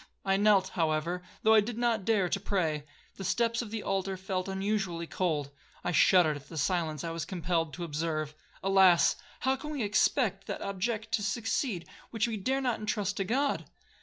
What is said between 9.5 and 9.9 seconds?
can we